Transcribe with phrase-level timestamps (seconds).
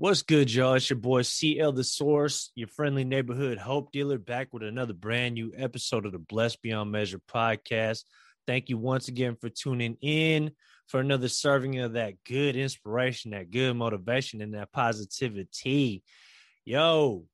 [0.00, 0.76] What's good, y'all?
[0.76, 5.34] It's your boy CL the Source, your friendly neighborhood hope dealer, back with another brand
[5.34, 8.04] new episode of the Blessed Beyond Measure podcast.
[8.46, 10.52] Thank you once again for tuning in
[10.86, 16.02] for another serving of that good inspiration, that good motivation, and that positivity.
[16.64, 17.26] Yo,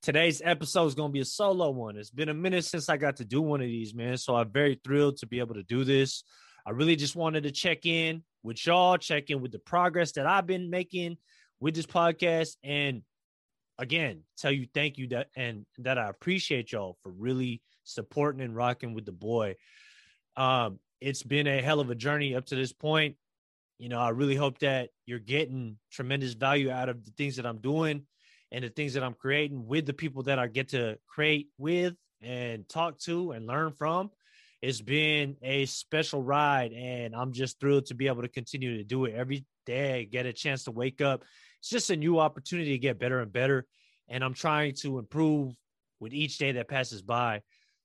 [0.00, 1.98] today's episode is going to be a solo one.
[1.98, 4.16] It's been a minute since I got to do one of these, man.
[4.16, 6.24] So I'm very thrilled to be able to do this.
[6.66, 10.26] I really just wanted to check in with y'all, check in with the progress that
[10.26, 11.18] I've been making
[11.60, 12.56] with this podcast.
[12.62, 13.02] And
[13.78, 18.56] again tell you thank you that and that i appreciate y'all for really supporting and
[18.56, 19.54] rocking with the boy.
[20.36, 23.16] Um it's been a hell of a journey up to this point.
[23.78, 27.46] You know i really hope that you're getting tremendous value out of the things that
[27.46, 28.02] i'm doing
[28.50, 31.94] and the things that i'm creating with the people that i get to create with
[32.22, 34.10] and talk to and learn from.
[34.62, 38.84] It's been a special ride and i'm just thrilled to be able to continue to
[38.84, 41.24] do it every day get a chance to wake up
[41.66, 43.66] it's just a new opportunity to get better and better.
[44.08, 45.52] And I'm trying to improve
[45.98, 47.40] with each day that passes by.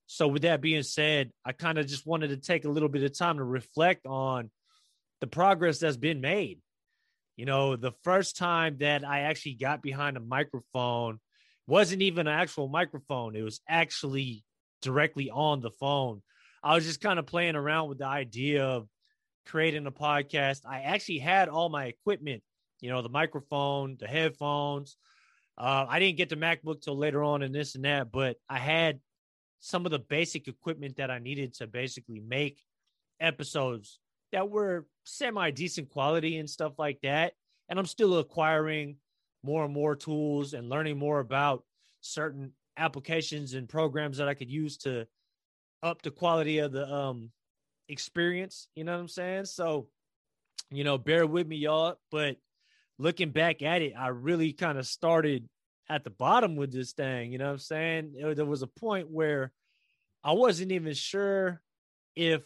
[0.06, 3.02] So, with that being said, I kind of just wanted to take a little bit
[3.02, 4.52] of time to reflect on
[5.20, 6.60] the progress that's been made.
[7.36, 11.18] You know, the first time that I actually got behind a microphone
[11.66, 14.44] wasn't even an actual microphone, it was actually
[14.80, 16.22] directly on the phone.
[16.62, 18.86] I was just kind of playing around with the idea of
[19.46, 20.60] creating a podcast.
[20.68, 22.44] I actually had all my equipment
[22.82, 24.98] you know, the microphone, the headphones.
[25.56, 28.58] Uh, I didn't get the MacBook till later on and this and that, but I
[28.58, 29.00] had
[29.60, 32.60] some of the basic equipment that I needed to basically make
[33.20, 34.00] episodes
[34.32, 37.34] that were semi decent quality and stuff like that.
[37.68, 38.96] And I'm still acquiring
[39.44, 41.64] more and more tools and learning more about
[42.00, 45.06] certain applications and programs that I could use to
[45.82, 47.30] up the quality of the um
[47.88, 49.44] experience, you know what I'm saying?
[49.44, 49.88] So,
[50.70, 52.36] you know, bear with me y'all, but
[52.98, 55.48] looking back at it, I really kind of started
[55.88, 57.32] at the bottom with this thing.
[57.32, 58.14] You know what I'm saying?
[58.34, 59.52] There was a point where
[60.24, 61.60] I wasn't even sure
[62.14, 62.42] if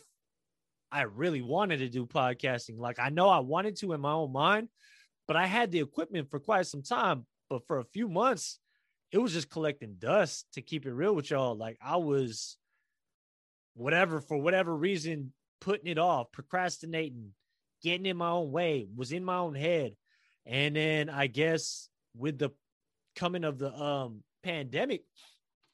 [0.91, 2.79] I really wanted to do podcasting.
[2.79, 4.69] Like I know I wanted to in my own mind,
[5.27, 7.27] but I had the equipment for quite some time.
[7.51, 8.59] But for a few months,
[9.13, 11.57] it was just collecting dust to keep it real with y'all.
[11.57, 12.57] Like I was
[13.75, 17.33] whatever for whatever reason putting it off, procrastinating,
[17.83, 19.95] getting in my own way, was in my own head.
[20.47, 22.51] And then I guess with the
[23.17, 25.03] coming of the um pandemic,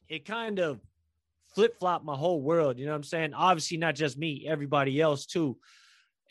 [0.09, 0.81] it kind of
[1.55, 2.79] flip flopped my whole world.
[2.79, 3.35] You know what I'm saying?
[3.35, 5.59] Obviously, not just me, everybody else too.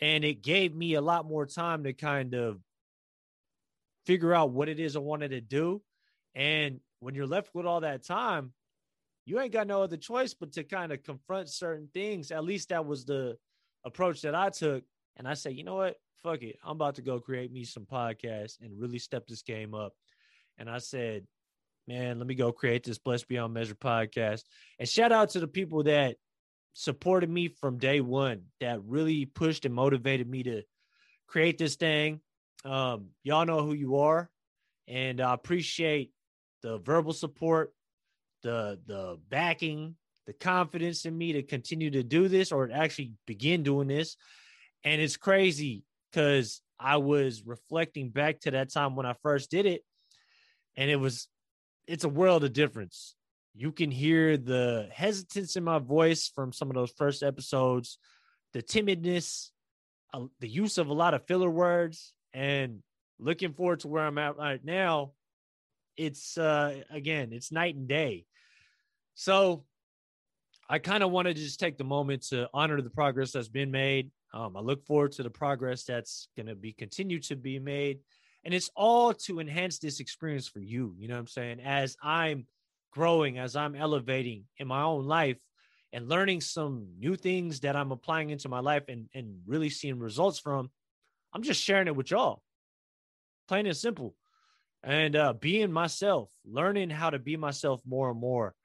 [0.02, 2.60] And it gave me a lot more time to kind of
[4.06, 5.82] figure out what it is I wanted to do.
[6.34, 8.54] And when you're left with all that time,
[9.26, 12.32] you ain't got no other choice but to kind of confront certain things.
[12.32, 13.38] At least that was the
[13.86, 14.84] approach that I took.
[15.18, 15.98] And I say, you know what?
[16.22, 16.58] fuck it.
[16.64, 19.94] I'm about to go create me some podcasts and really step this game up.
[20.58, 21.26] And I said,
[21.88, 24.44] man, let me go create this Blessed Beyond Measure podcast.
[24.80, 26.18] And shout out to the people that
[26.74, 30.62] supported me from day one, that really pushed and motivated me to
[31.28, 32.22] create this thing.
[32.64, 34.30] Um, y'all know who you are.
[34.88, 36.12] And I appreciate
[36.62, 37.74] the verbal support,
[38.44, 39.96] the the backing,
[40.28, 44.18] the confidence in me to continue to do this or actually begin doing this.
[44.84, 49.66] And it's crazy because I was reflecting back to that time when I first did
[49.66, 49.84] it,
[50.76, 51.28] and it was
[51.88, 53.16] it's a world of difference.
[53.54, 58.00] You can hear the hesitance in my voice from some of those first episodes,
[58.54, 59.50] the timidness,
[60.14, 62.82] uh, the use of a lot of filler words, and
[63.20, 65.12] looking forward to where I'm at right now.
[65.98, 68.26] It's uh again, it's night and day.
[69.14, 69.66] So
[70.68, 73.72] I kind of want to just take the moment to honor the progress that's been
[73.72, 77.60] made um, I look forward to the progress that's going to be continued to be
[77.60, 78.00] made.
[78.44, 80.96] And it's all to enhance this experience for you.
[80.98, 81.60] You know what I'm saying?
[81.60, 82.48] As I'm
[82.92, 85.40] growing, as I'm elevating in my own life
[85.94, 90.00] and learning some new things that I'm applying into my life and, and really seeing
[90.00, 90.72] results from,
[91.34, 92.42] I'm just sharing it with y'all.
[93.48, 94.16] Plain and simple.
[94.84, 98.56] And uh, being myself, learning how to be myself more and more,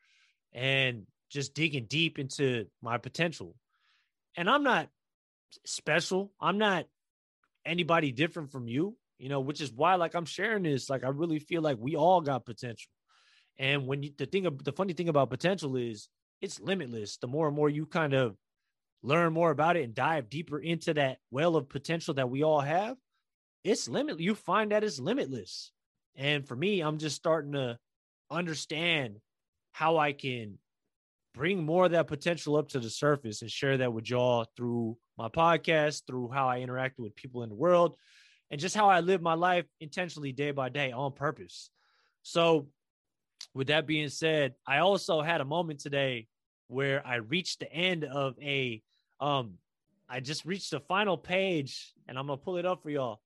[0.52, 3.54] and just digging deep into my potential.
[4.36, 4.88] And I'm not
[5.64, 6.32] special.
[6.40, 6.86] I'm not
[7.64, 10.88] anybody different from you, you know, which is why like I'm sharing this.
[10.88, 12.90] Like I really feel like we all got potential.
[13.58, 16.08] And when you the thing the funny thing about potential is
[16.40, 17.16] it's limitless.
[17.16, 18.36] The more and more you kind of
[19.02, 22.60] learn more about it and dive deeper into that well of potential that we all
[22.60, 22.96] have,
[23.64, 24.20] it's limit.
[24.20, 25.72] You find that it's limitless.
[26.16, 27.78] And for me, I'm just starting to
[28.30, 29.18] understand
[29.72, 30.58] how I can
[31.34, 34.96] bring more of that potential up to the surface and share that with y'all through
[35.18, 37.96] my podcast, through how I interact with people in the world,
[38.50, 41.70] and just how I live my life intentionally day by day on purpose.
[42.22, 42.68] So,
[43.54, 46.26] with that being said, I also had a moment today
[46.68, 48.82] where I reached the end of a
[49.20, 49.54] um
[50.08, 53.20] I just reached the final page and I'm gonna pull it up for y'all.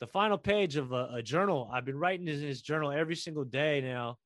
[0.00, 1.70] The final page of a, a journal.
[1.72, 4.18] I've been writing in this journal every single day now.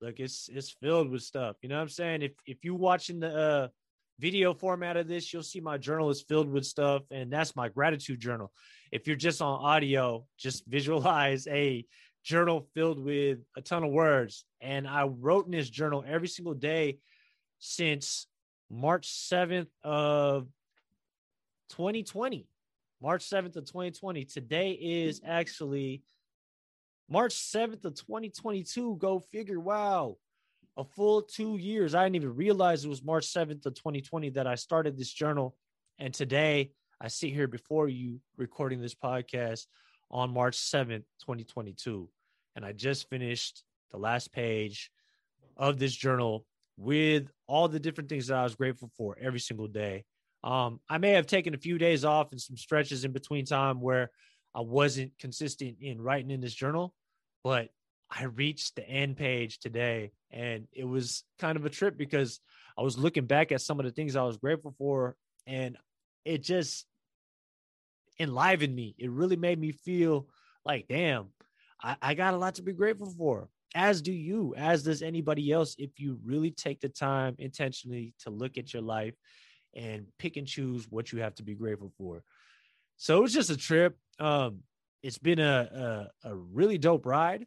[0.00, 1.56] Look, it's it's filled with stuff.
[1.62, 2.22] You know what I'm saying?
[2.22, 3.68] If if you watching the uh,
[4.18, 7.68] video format of this, you'll see my journal is filled with stuff, and that's my
[7.68, 8.52] gratitude journal.
[8.92, 11.84] If you're just on audio, just visualize a
[12.24, 14.44] journal filled with a ton of words.
[14.60, 16.98] And I wrote in this journal every single day
[17.58, 18.26] since
[18.70, 20.48] March 7th of
[21.70, 22.48] 2020.
[23.02, 24.24] March 7th of 2020.
[24.24, 25.30] Today is mm-hmm.
[25.30, 26.02] actually
[27.08, 28.96] March 7th of 2022.
[28.98, 29.60] Go figure.
[29.60, 30.16] Wow.
[30.78, 31.94] A full two years.
[31.94, 35.56] I didn't even realize it was March 7th of 2020 that I started this journal.
[35.98, 39.66] And today I sit here before you recording this podcast
[40.10, 42.08] on March 7th, 2022.
[42.54, 44.90] And I just finished the last page
[45.56, 46.44] of this journal
[46.76, 50.04] with all the different things that I was grateful for every single day.
[50.44, 53.80] Um, I may have taken a few days off and some stretches in between time
[53.80, 54.10] where
[54.54, 56.94] I wasn't consistent in writing in this journal,
[57.42, 57.68] but
[58.10, 62.40] I reached the end page today and it was kind of a trip because
[62.78, 65.16] I was looking back at some of the things I was grateful for
[65.46, 65.76] and
[66.24, 66.86] it just
[68.18, 68.94] enlivened me.
[68.98, 70.28] It really made me feel
[70.64, 71.26] like, damn,
[71.82, 75.52] I, I got a lot to be grateful for as do you, as does anybody
[75.52, 79.14] else, if you really take the time intentionally to look at your life
[79.74, 82.22] and pick and choose what you have to be grateful for.
[82.96, 83.98] So it's just a trip.
[84.18, 84.60] Um,
[85.02, 87.46] it's been a, a, a really dope ride.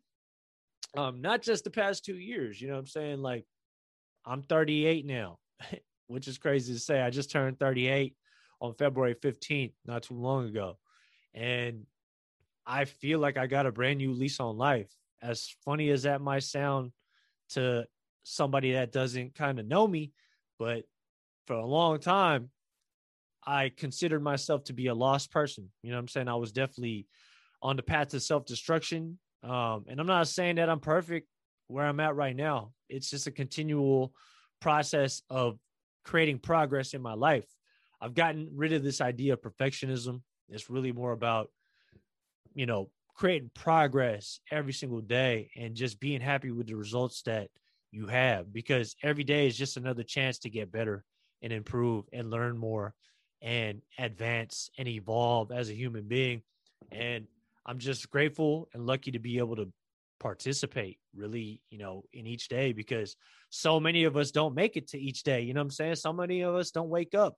[0.98, 3.22] Um, not just the past two years, you know what I'm saying?
[3.22, 3.46] Like
[4.26, 5.40] I'm 38 now,
[6.08, 7.02] which is crazy to say.
[7.02, 8.16] I just turned 38
[8.62, 10.78] on February 15th, not too long ago.
[11.34, 11.86] And
[12.66, 14.92] I feel like I got a brand new lease on life
[15.22, 16.92] as funny as that might sound
[17.50, 17.86] to
[18.24, 20.12] somebody that doesn't kind of know me,
[20.58, 20.84] but
[21.48, 22.50] for a long time,
[23.46, 25.70] I considered myself to be a lost person.
[25.82, 26.28] You know what I'm saying?
[26.28, 27.08] I was definitely
[27.62, 29.18] on the path to self destruction.
[29.44, 31.28] Um, and I'm not saying that I'm perfect
[31.68, 32.72] where I'm at right now.
[32.90, 34.14] It's just a continual
[34.60, 35.58] process of
[36.04, 37.46] creating progress in my life.
[38.02, 40.22] I've gotten rid of this idea of perfectionism.
[40.50, 41.50] It's really more about,
[42.54, 47.50] you know, creating progress every single day and just being happy with the results that
[47.92, 51.04] you have because every day is just another chance to get better
[51.42, 52.94] and improve and learn more
[53.42, 56.42] and advance and evolve as a human being
[56.92, 57.28] and
[57.66, 59.72] i'm just grateful and lucky to be able to
[60.20, 63.16] participate really you know in each day because
[63.50, 65.96] so many of us don't make it to each day you know what i'm saying
[65.96, 67.36] so many of us don't wake up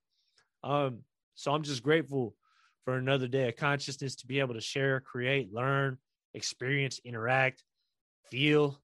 [0.64, 1.00] um
[1.36, 2.36] so i'm just grateful
[2.84, 5.98] for another day of consciousness to be able to share, create, learn,
[6.34, 7.64] experience, interact,
[8.30, 8.80] feel.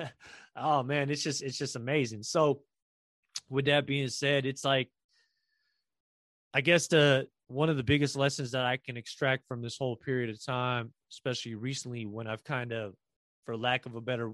[0.56, 2.22] oh man, it's just it's just amazing.
[2.22, 2.62] So
[3.48, 4.88] with that being said, it's like
[6.52, 9.96] I guess the one of the biggest lessons that I can extract from this whole
[9.96, 12.94] period of time, especially recently when I've kind of,
[13.44, 14.32] for lack of a better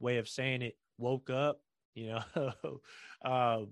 [0.00, 1.60] way of saying it, woke up,
[1.94, 2.52] you know,
[3.24, 3.68] um,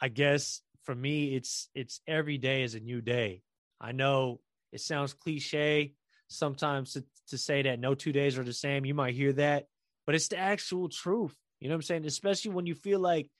[0.00, 3.42] I guess for me, it's, it's every day is a new day.
[3.80, 4.40] I know
[4.70, 5.94] it sounds cliche
[6.28, 8.84] sometimes to, to say that no two days are the same.
[8.84, 9.66] You might hear that,
[10.06, 11.34] but it's the actual truth.
[11.60, 12.06] You know what I'm saying?
[12.06, 13.30] Especially when you feel like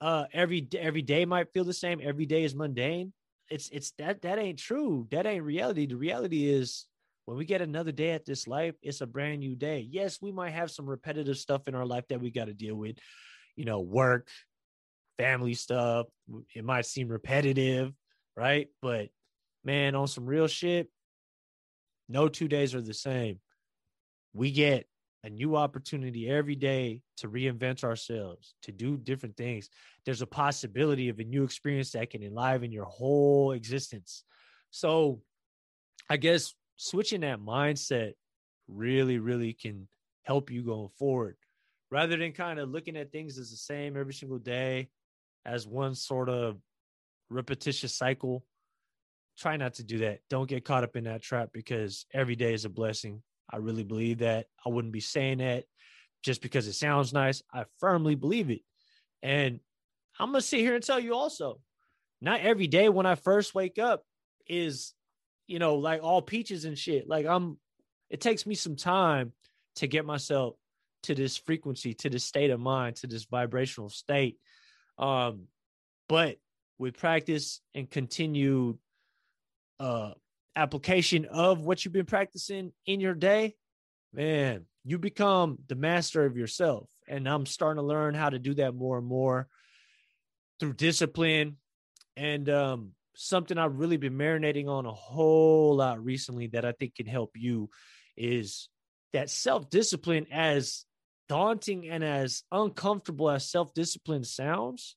[0.00, 3.12] uh every every day might feel the same, every day is mundane.
[3.50, 5.06] It's it's that that ain't true.
[5.10, 5.86] That ain't reality.
[5.86, 6.86] The reality is
[7.26, 9.86] when we get another day at this life, it's a brand new day.
[9.90, 12.76] Yes, we might have some repetitive stuff in our life that we got to deal
[12.76, 12.96] with,
[13.56, 14.28] you know, work,
[15.18, 16.06] family stuff.
[16.54, 17.92] It might seem repetitive,
[18.36, 18.68] right?
[18.80, 19.08] But
[19.64, 20.88] man, on some real shit,
[22.08, 23.40] no two days are the same.
[24.32, 24.86] We get
[25.26, 29.68] a new opportunity every day to reinvent ourselves, to do different things.
[30.04, 34.22] There's a possibility of a new experience that can enliven your whole existence.
[34.70, 35.20] So,
[36.08, 38.12] I guess switching that mindset
[38.68, 39.88] really, really can
[40.22, 41.36] help you going forward
[41.90, 44.88] rather than kind of looking at things as the same every single day
[45.44, 46.56] as one sort of
[47.30, 48.44] repetitious cycle
[49.36, 50.20] try not to do that.
[50.30, 53.22] Don't get caught up in that trap because every day is a blessing.
[53.50, 54.46] I really believe that.
[54.64, 55.64] I wouldn't be saying that
[56.22, 57.42] just because it sounds nice.
[57.52, 58.60] I firmly believe it.
[59.22, 59.60] And
[60.18, 61.60] I'm going to sit here and tell you also,
[62.20, 64.02] not every day when I first wake up
[64.48, 64.92] is,
[65.46, 67.08] you know, like all peaches and shit.
[67.08, 67.58] Like I'm,
[68.10, 69.32] it takes me some time
[69.76, 70.54] to get myself
[71.04, 74.38] to this frequency, to this state of mind, to this vibrational state.
[74.98, 75.44] Um,
[76.08, 76.38] but
[76.78, 78.78] with practice and continued
[79.78, 80.12] uh,
[80.56, 83.54] application of what you've been practicing in your day,
[84.12, 86.88] man, you become the master of yourself.
[87.06, 89.48] And I'm starting to learn how to do that more and more
[90.58, 91.58] through discipline.
[92.16, 96.96] And um, something I've really been marinating on a whole lot recently that I think
[96.96, 97.70] can help you
[98.16, 98.68] is
[99.12, 100.84] that self discipline, as
[101.28, 104.96] daunting and as uncomfortable as self discipline sounds,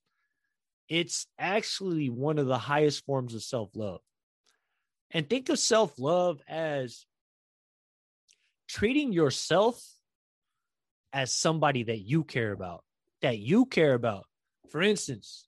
[0.88, 4.02] it's actually one of the highest forms of self love.
[5.12, 7.06] And think of self love as
[8.68, 9.84] treating yourself
[11.12, 12.84] as somebody that you care about,
[13.22, 14.26] that you care about.
[14.70, 15.48] For instance,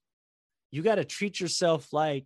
[0.71, 2.25] you got to treat yourself like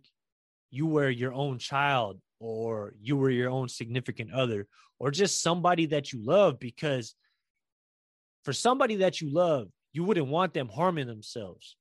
[0.70, 4.66] you were your own child or you were your own significant other
[4.98, 7.14] or just somebody that you love because
[8.44, 11.76] for somebody that you love, you wouldn't want them harming themselves.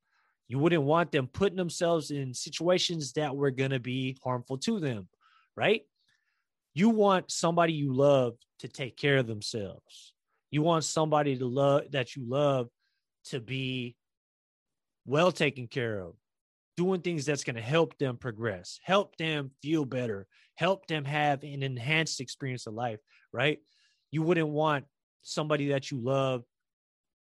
[0.48, 4.80] You wouldn't want them putting themselves in situations that were going to be harmful to
[4.80, 5.08] them,
[5.56, 5.82] right?
[6.74, 10.14] You want somebody you love to take care of themselves.
[10.52, 12.68] You want somebody to love that you love
[13.26, 13.96] to be
[15.06, 16.14] well taken care of,
[16.78, 21.44] doing things that's going to help them progress, help them feel better, help them have
[21.44, 23.00] an enhanced experience of life,
[23.32, 23.60] right?
[24.12, 24.86] You wouldn't want
[25.22, 26.44] somebody that you love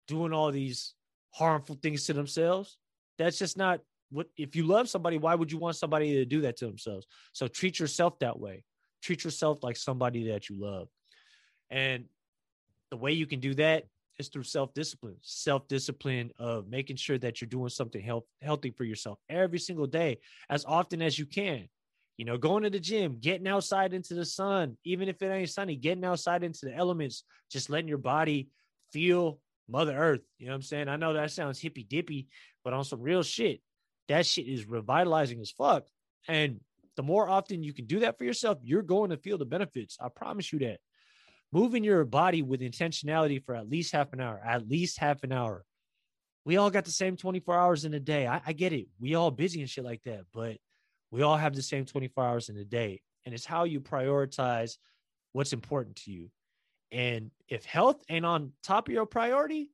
[0.08, 0.94] doing all these
[1.32, 2.76] harmful things to themselves.
[3.18, 3.80] That's just not
[4.14, 7.06] what if you love somebody, why would you want somebody to do that to themselves?
[7.32, 8.64] So treat yourself that way.
[9.02, 10.88] Treat yourself like somebody that you love.
[11.68, 12.04] And
[12.90, 13.84] the way you can do that
[14.18, 19.18] is through self-discipline self-discipline of making sure that you're doing something health, healthy for yourself
[19.28, 21.68] every single day as often as you can
[22.16, 25.50] you know going to the gym getting outside into the sun even if it ain't
[25.50, 28.48] sunny getting outside into the elements just letting your body
[28.92, 32.28] feel mother earth you know what i'm saying i know that sounds hippy dippy
[32.62, 33.60] but on some real shit
[34.08, 35.86] that shit is revitalizing as fuck
[36.28, 36.60] and
[36.96, 39.96] the more often you can do that for yourself you're going to feel the benefits
[40.00, 40.78] i promise you that
[41.54, 45.30] moving your body with intentionality for at least half an hour, at least half an
[45.30, 45.64] hour.
[46.44, 48.26] We all got the same 24 hours in a day.
[48.26, 48.88] I, I get it.
[48.98, 50.56] We all busy and shit like that, but
[51.12, 53.02] we all have the same 24 hours in a day.
[53.24, 54.78] And it's how you prioritize
[55.32, 56.28] what's important to you.
[56.90, 59.70] And if health ain't on top of your priority,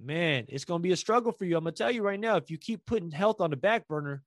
[0.00, 1.56] man, it's going to be a struggle for you.
[1.56, 3.86] I'm going to tell you right now, if you keep putting health on the back
[3.88, 4.22] burner,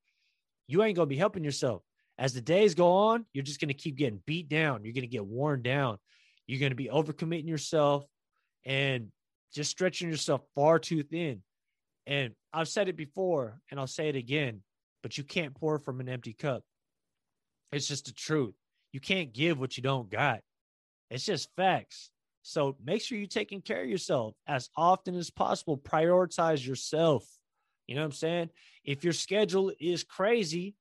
[0.68, 1.82] you ain't going to be helping yourself.
[2.18, 4.84] As the days go on, you're just going to keep getting beat down.
[4.84, 5.98] You're going to get worn down.
[6.48, 8.06] You're going to be overcommitting yourself
[8.66, 9.12] and
[9.54, 11.42] just stretching yourself far too thin.
[12.06, 14.62] And I've said it before and I'll say it again,
[15.02, 16.64] but you can't pour from an empty cup.
[17.72, 18.54] It's just the truth.
[18.92, 20.42] You can't give what you don't got.
[21.10, 22.12] It's just facts.
[22.44, 25.78] So make sure you're taking care of yourself as often as possible.
[25.78, 27.26] Prioritize yourself.
[27.88, 28.50] You know what I'm saying?
[28.84, 30.76] If your schedule is crazy,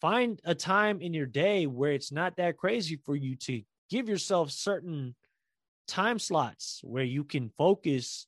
[0.00, 4.08] find a time in your day where it's not that crazy for you to give
[4.08, 5.14] yourself certain
[5.86, 8.26] time slots where you can focus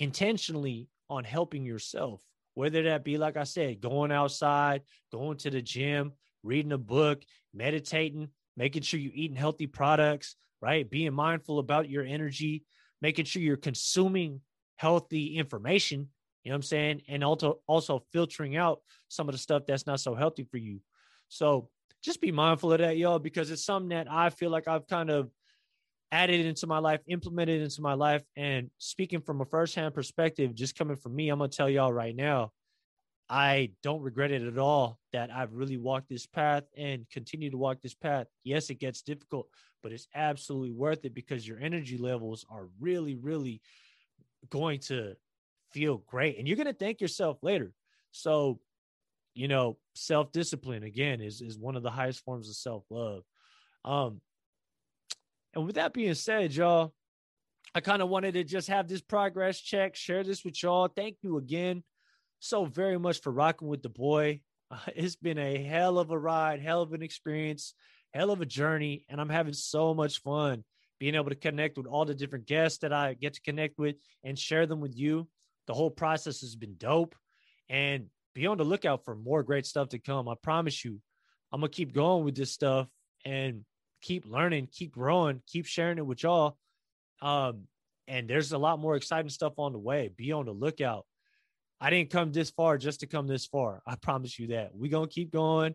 [0.00, 2.20] intentionally on helping yourself
[2.54, 4.82] whether that be like i said going outside
[5.12, 7.22] going to the gym reading a book
[7.54, 10.88] meditating making sure you're eating healthy products right?
[10.88, 12.64] Being mindful about your energy
[13.00, 14.40] making sure you're consuming
[14.76, 16.08] healthy information
[16.48, 17.02] you know what i'm saying?
[17.08, 20.80] And also also filtering out some of the stuff that's not so healthy for you.
[21.28, 21.68] So
[22.02, 25.10] just be mindful of that, y'all, because it's something that I feel like I've kind
[25.10, 25.30] of
[26.10, 28.22] added into my life, implemented into my life.
[28.34, 32.16] And speaking from a firsthand perspective, just coming from me, I'm to tell y'all right
[32.16, 32.52] now,
[33.30, 37.58] I don't regret it at all that I've really walked this path and continue to
[37.58, 38.26] walk this path.
[38.44, 39.48] Yes, it gets difficult,
[39.82, 43.60] but it's absolutely worth it because your energy levels are really, really
[44.48, 45.14] going to
[45.72, 46.38] feel great.
[46.38, 47.72] And you're going to thank yourself later.
[48.12, 48.60] So
[49.38, 53.22] you know, self discipline again is is one of the highest forms of self love.
[53.84, 54.20] Um,
[55.54, 56.92] and with that being said, y'all,
[57.72, 60.88] I kind of wanted to just have this progress check, share this with y'all.
[60.88, 61.84] Thank you again
[62.40, 64.40] so very much for rocking with the boy.
[64.70, 67.72] Uh, it's been a hell of a ride, hell of an experience,
[68.12, 70.62] hell of a journey, and I'm having so much fun
[70.98, 73.96] being able to connect with all the different guests that I get to connect with
[74.24, 75.26] and share them with you.
[75.68, 77.14] The whole process has been dope.
[77.68, 80.28] And be on the lookout for more great stuff to come.
[80.28, 81.00] I promise you,
[81.52, 82.88] I'm gonna keep going with this stuff
[83.24, 83.64] and
[84.00, 86.56] keep learning, keep growing, keep sharing it with y'all.
[87.20, 87.64] Um,
[88.06, 90.10] and there's a lot more exciting stuff on the way.
[90.16, 91.04] Be on the lookout.
[91.80, 93.82] I didn't come this far just to come this far.
[93.86, 94.70] I promise you that.
[94.74, 95.74] We're gonna keep going.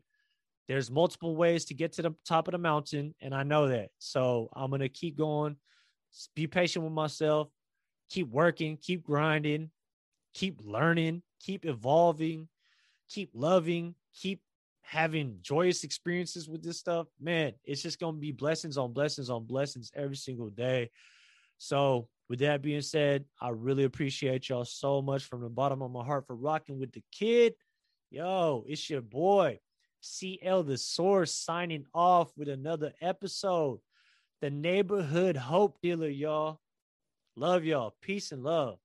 [0.67, 3.89] There's multiple ways to get to the top of the mountain, and I know that.
[3.99, 5.57] So I'm gonna keep going.
[6.35, 7.49] Be patient with myself.
[8.09, 8.77] Keep working.
[8.77, 9.71] Keep grinding.
[10.33, 11.23] Keep learning.
[11.39, 12.47] Keep evolving
[13.13, 14.41] keep loving, keep
[14.81, 19.29] having joyous experiences with this stuff, man, it's just going to be blessings on blessings
[19.29, 20.89] on blessings every single day.
[21.57, 25.91] So, with that being said, I really appreciate y'all so much from the bottom of
[25.91, 27.53] my heart for rocking with the kid.
[28.09, 29.59] Yo, it's your boy,
[29.99, 33.81] CL The Source, signing off with another episode.
[34.41, 36.59] The Neighborhood Hope Dealer, y'all.
[37.35, 37.93] Love y'all.
[38.01, 38.79] Peace and love.